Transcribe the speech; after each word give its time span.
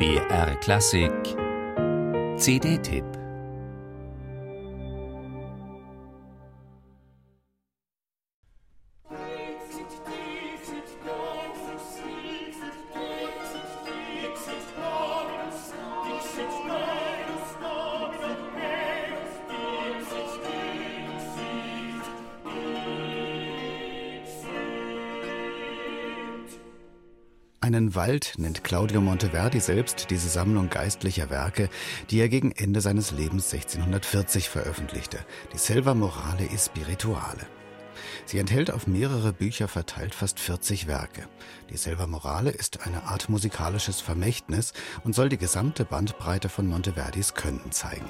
BR 0.00 0.54
Klassik. 0.62 1.36
CD-Tipp 2.38 3.19
Einen 27.62 27.94
Wald 27.94 28.36
nennt 28.38 28.64
Claudio 28.64 29.02
Monteverdi 29.02 29.60
selbst 29.60 30.08
diese 30.08 30.30
Sammlung 30.30 30.70
geistlicher 30.70 31.28
Werke, 31.28 31.68
die 32.08 32.18
er 32.18 32.30
gegen 32.30 32.52
Ende 32.52 32.80
seines 32.80 33.10
Lebens 33.10 33.52
1640 33.52 34.48
veröffentlichte, 34.48 35.18
die 35.52 35.58
Selva 35.58 35.92
Morale 35.92 36.46
e 36.46 36.56
Spirituale. 36.56 37.46
Sie 38.24 38.38
enthält 38.38 38.70
auf 38.70 38.86
mehrere 38.86 39.34
Bücher 39.34 39.68
verteilt 39.68 40.14
fast 40.14 40.40
40 40.40 40.86
Werke. 40.86 41.28
Die 41.68 41.76
Selva 41.76 42.06
Morale 42.06 42.48
ist 42.48 42.86
eine 42.86 43.02
Art 43.02 43.28
musikalisches 43.28 44.00
Vermächtnis 44.00 44.72
und 45.04 45.14
soll 45.14 45.28
die 45.28 45.36
gesamte 45.36 45.84
Bandbreite 45.84 46.48
von 46.48 46.66
Monteverdis 46.66 47.34
Können 47.34 47.72
zeigen. 47.72 48.08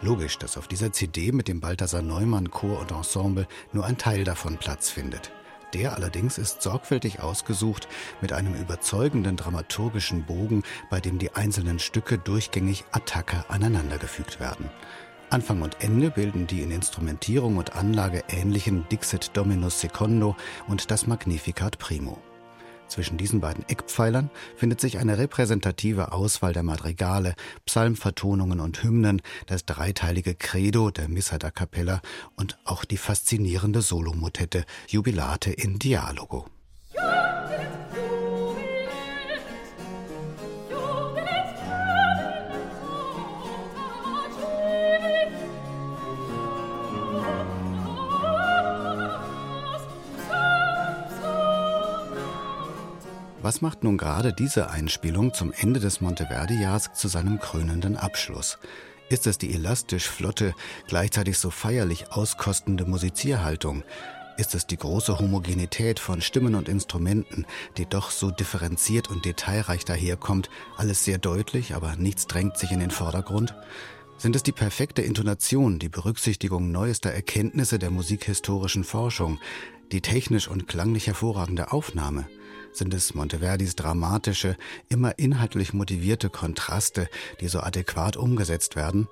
Logisch, 0.00 0.38
dass 0.38 0.56
auf 0.56 0.68
dieser 0.68 0.92
CD 0.92 1.32
mit 1.32 1.48
dem 1.48 1.58
Balthasar 1.58 2.02
Neumann 2.02 2.52
Chor 2.52 2.78
und 2.78 2.92
Ensemble 2.92 3.48
nur 3.72 3.84
ein 3.84 3.98
Teil 3.98 4.22
davon 4.22 4.58
Platz 4.58 4.90
findet. 4.90 5.32
Der 5.76 5.94
allerdings 5.94 6.38
ist 6.38 6.62
sorgfältig 6.62 7.20
ausgesucht 7.20 7.86
mit 8.22 8.32
einem 8.32 8.54
überzeugenden 8.54 9.36
dramaturgischen 9.36 10.24
Bogen, 10.24 10.62
bei 10.88 11.00
dem 11.00 11.18
die 11.18 11.34
einzelnen 11.34 11.78
Stücke 11.78 12.16
durchgängig 12.16 12.84
Attacke 12.92 13.44
aneinandergefügt 13.48 14.40
werden. 14.40 14.70
Anfang 15.28 15.60
und 15.60 15.82
Ende 15.82 16.10
bilden 16.10 16.46
die 16.46 16.62
in 16.62 16.70
Instrumentierung 16.70 17.58
und 17.58 17.76
Anlage 17.76 18.24
ähnlichen 18.30 18.88
Dixit 18.88 19.32
Dominus 19.34 19.82
Secondo 19.82 20.34
und 20.66 20.90
das 20.90 21.06
Magnificat 21.06 21.78
Primo. 21.78 22.22
Zwischen 22.88 23.16
diesen 23.16 23.40
beiden 23.40 23.68
Eckpfeilern 23.68 24.30
findet 24.56 24.80
sich 24.80 24.98
eine 24.98 25.18
repräsentative 25.18 26.12
Auswahl 26.12 26.52
der 26.52 26.62
Madrigale, 26.62 27.34
Psalmvertonungen 27.64 28.60
und 28.60 28.82
Hymnen, 28.82 29.22
das 29.46 29.64
dreiteilige 29.64 30.34
Credo 30.34 30.90
der 30.90 31.08
Missa 31.08 31.38
da 31.38 31.50
Cappella 31.50 32.00
und 32.36 32.58
auch 32.64 32.84
die 32.84 32.96
faszinierende 32.96 33.82
Solomotette 33.82 34.64
Jubilate 34.88 35.52
in 35.52 35.78
Dialogo. 35.78 36.46
Was 53.46 53.62
macht 53.62 53.84
nun 53.84 53.96
gerade 53.96 54.32
diese 54.32 54.70
Einspielung 54.70 55.32
zum 55.32 55.52
Ende 55.52 55.78
des 55.78 56.00
Monteverdi-Jahres 56.00 56.94
zu 56.94 57.06
seinem 57.06 57.38
krönenden 57.38 57.96
Abschluss? 57.96 58.58
Ist 59.08 59.28
es 59.28 59.38
die 59.38 59.54
elastisch 59.54 60.08
flotte, 60.08 60.52
gleichzeitig 60.88 61.38
so 61.38 61.50
feierlich 61.50 62.10
auskostende 62.10 62.86
Musizierhaltung? 62.86 63.84
Ist 64.36 64.56
es 64.56 64.66
die 64.66 64.76
große 64.76 65.20
Homogenität 65.20 66.00
von 66.00 66.22
Stimmen 66.22 66.56
und 66.56 66.68
Instrumenten, 66.68 67.46
die 67.76 67.86
doch 67.86 68.10
so 68.10 68.32
differenziert 68.32 69.10
und 69.10 69.24
detailreich 69.24 69.84
daherkommt, 69.84 70.50
alles 70.76 71.04
sehr 71.04 71.18
deutlich, 71.18 71.76
aber 71.76 71.94
nichts 71.94 72.26
drängt 72.26 72.58
sich 72.58 72.72
in 72.72 72.80
den 72.80 72.90
Vordergrund? 72.90 73.54
Sind 74.18 74.34
es 74.34 74.42
die 74.42 74.50
perfekte 74.50 75.02
Intonation, 75.02 75.78
die 75.78 75.88
Berücksichtigung 75.88 76.72
neuester 76.72 77.12
Erkenntnisse 77.12 77.78
der 77.78 77.92
musikhistorischen 77.92 78.82
Forschung, 78.82 79.38
die 79.92 80.00
technisch 80.00 80.48
und 80.48 80.66
klanglich 80.66 81.06
hervorragende 81.06 81.70
Aufnahme? 81.70 82.26
Sind 82.76 82.92
es 82.92 83.14
Monteverdis 83.14 83.74
dramatische, 83.74 84.54
immer 84.90 85.18
inhaltlich 85.18 85.72
motivierte 85.72 86.28
Kontraste, 86.28 87.08
die 87.40 87.48
so 87.48 87.60
adäquat 87.60 88.18
umgesetzt 88.18 88.76
werden? 88.76 89.08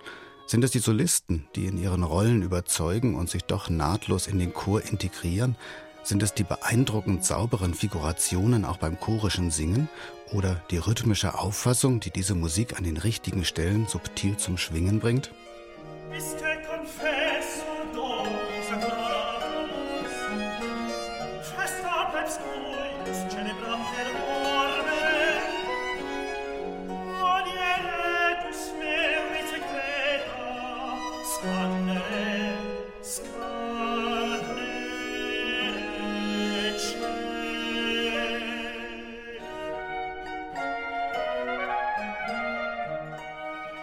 Sind 0.47 0.62
es 0.64 0.72
die 0.72 0.80
Solisten, 0.80 1.48
die 1.56 1.64
in 1.64 1.78
ihren 1.78 2.03
Rollen 2.03 2.42
überzeugen 2.42 3.14
und 3.14 3.30
sich 3.30 3.44
doch 3.44 3.70
nahtlos 3.70 4.26
in 4.26 4.38
den 4.38 4.53
Chor 4.53 4.82
integrieren? 4.82 5.56
Sind 6.03 6.22
es 6.22 6.34
die 6.34 6.44
beeindruckend 6.44 7.24
sauberen 7.24 7.72
Figurationen 7.72 8.66
auch 8.66 8.76
beim 8.76 9.00
chorischen 9.00 9.50
Singen? 9.50 9.88
Oder 10.30 10.62
die 10.70 10.76
rhythmische 10.76 11.38
Auffassung, 11.38 12.00
die 12.00 12.10
diese 12.10 12.34
Musik 12.34 12.76
an 12.76 12.84
den 12.84 12.98
richtigen 12.98 13.47
Stellen 13.47 13.86
subtil 13.86 14.36
zum 14.36 14.58
Schwingen 14.58 15.00
bringt? 15.00 15.30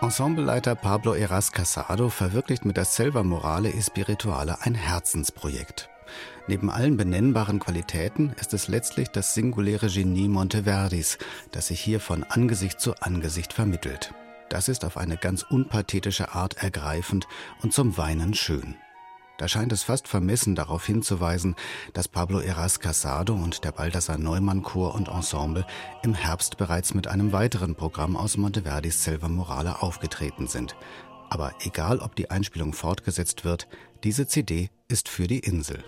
Ensembleleiter 0.01 0.73
Pablo 0.73 1.13
Eras 1.13 1.51
Casado 1.51 2.09
verwirklicht 2.09 2.65
mit 2.65 2.75
der 2.75 2.85
Selva 2.85 3.21
Morale 3.21 3.69
e 3.69 3.79
Spirituale 3.79 4.59
ein 4.61 4.73
Herzensprojekt. 4.73 5.89
Neben 6.47 6.71
allen 6.71 6.97
benennbaren 6.97 7.59
Qualitäten 7.59 8.33
ist 8.41 8.55
es 8.55 8.67
letztlich 8.67 9.09
das 9.09 9.35
singuläre 9.35 9.89
Genie 9.89 10.27
Monteverdis, 10.27 11.19
das 11.51 11.67
sich 11.67 11.79
hier 11.79 11.99
von 11.99 12.23
Angesicht 12.23 12.81
zu 12.81 12.95
Angesicht 12.99 13.53
vermittelt. 13.53 14.11
Das 14.49 14.69
ist 14.69 14.85
auf 14.85 14.97
eine 14.97 15.17
ganz 15.17 15.43
unpathetische 15.43 16.33
Art 16.33 16.57
ergreifend 16.57 17.27
und 17.61 17.71
zum 17.71 17.95
Weinen 17.95 18.33
schön. 18.33 18.75
Da 19.41 19.47
scheint 19.47 19.73
es 19.73 19.81
fast 19.81 20.07
vermessen, 20.07 20.53
darauf 20.53 20.85
hinzuweisen, 20.85 21.55
dass 21.93 22.07
Pablo 22.07 22.41
Eras 22.41 22.79
Casado 22.79 23.33
und 23.33 23.63
der 23.63 23.71
Balthasar 23.71 24.19
Neumann 24.19 24.61
Chor 24.61 24.93
und 24.93 25.07
Ensemble 25.07 25.65
im 26.03 26.13
Herbst 26.13 26.57
bereits 26.57 26.93
mit 26.93 27.07
einem 27.07 27.31
weiteren 27.33 27.73
Programm 27.73 28.15
aus 28.15 28.37
Monteverdis 28.37 29.03
Selva 29.03 29.29
Morale 29.29 29.81
aufgetreten 29.81 30.45
sind. 30.45 30.75
Aber 31.31 31.53
egal, 31.61 32.01
ob 32.01 32.15
die 32.15 32.29
Einspielung 32.29 32.73
fortgesetzt 32.73 33.43
wird, 33.43 33.67
diese 34.03 34.27
CD 34.27 34.69
ist 34.87 35.09
für 35.09 35.25
die 35.25 35.39
Insel. 35.39 35.83